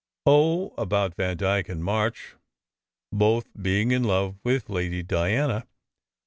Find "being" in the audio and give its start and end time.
3.61-3.91